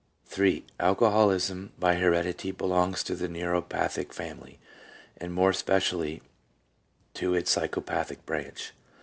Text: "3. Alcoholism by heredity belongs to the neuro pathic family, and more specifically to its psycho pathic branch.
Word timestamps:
"3. 0.25 0.65
Alcoholism 0.79 1.73
by 1.77 1.93
heredity 1.93 2.49
belongs 2.51 3.03
to 3.03 3.13
the 3.13 3.27
neuro 3.27 3.61
pathic 3.61 4.11
family, 4.11 4.57
and 5.17 5.31
more 5.31 5.53
specifically 5.53 6.23
to 7.13 7.35
its 7.35 7.51
psycho 7.51 7.81
pathic 7.81 8.25
branch. 8.25 8.71